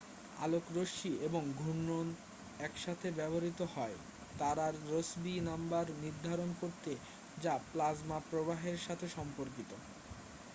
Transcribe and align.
আলোকরশ্বি 0.37 1.11
এবং 1.27 1.43
ঘূর্ণন 1.57 2.07
একসাথে 2.59 3.07
ব্যবহৃত 3.17 3.59
হয় 3.73 3.97
তারার 4.39 4.73
রসবি 4.89 5.33
নাম্বার 5.49 5.85
নির্ধারণ 6.01 6.49
করতে 6.61 6.91
যা 7.37 7.53
প্লাজমা 7.69 8.17
প্রবাহের 8.29 8.77
সাথে 8.87 9.05
সম্পর্কিত 9.17 9.71